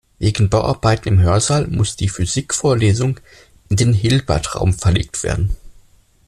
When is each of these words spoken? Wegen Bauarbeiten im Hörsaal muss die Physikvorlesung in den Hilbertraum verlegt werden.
Wegen 0.17 0.49
Bauarbeiten 0.49 1.09
im 1.09 1.19
Hörsaal 1.19 1.67
muss 1.67 1.95
die 1.95 2.09
Physikvorlesung 2.09 3.19
in 3.69 3.75
den 3.75 3.93
Hilbertraum 3.93 4.73
verlegt 4.73 5.21
werden. 5.21 5.55